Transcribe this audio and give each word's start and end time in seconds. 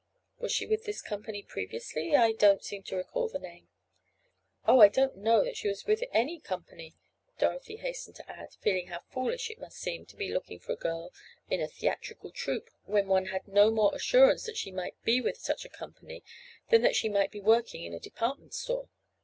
"Was 0.39 0.51
she 0.51 0.65
with 0.65 0.85
this 0.85 0.99
company 0.99 1.43
previously? 1.43 2.15
I 2.15 2.31
don't 2.31 2.63
seem 2.63 2.81
to 2.85 2.95
recall 2.95 3.29
the 3.29 3.37
name." 3.37 3.67
"Oh, 4.65 4.79
I 4.79 4.87
don't 4.87 5.15
know 5.15 5.43
that 5.43 5.57
she 5.57 5.67
is 5.67 5.85
with 5.85 6.03
any 6.11 6.39
company," 6.39 6.95
Dorothy 7.37 7.75
hastened 7.75 8.15
to 8.15 8.27
add, 8.27 8.55
feeling 8.61 8.87
how 8.87 9.01
foolish 9.11 9.51
it 9.51 9.59
must 9.59 9.77
seem 9.77 10.07
to 10.07 10.15
be 10.15 10.33
looking 10.33 10.57
for 10.59 10.71
a 10.71 10.75
girl 10.75 11.13
in 11.51 11.61
a 11.61 11.67
theatrical 11.67 12.31
troupe 12.31 12.71
when 12.85 13.05
one 13.07 13.27
had 13.27 13.47
no 13.47 13.69
more 13.69 13.93
assurance 13.93 14.47
that 14.47 14.57
she 14.57 14.71
might 14.71 14.99
be 15.03 15.21
with 15.21 15.37
such 15.37 15.65
a 15.65 15.69
company 15.69 16.23
than 16.71 16.81
that 16.81 16.95
she 16.95 17.07
might 17.07 17.29
be 17.29 17.39
working 17.39 17.83
in 17.83 17.93
a 17.93 17.99
department 17.99 18.55
store. 18.55 18.89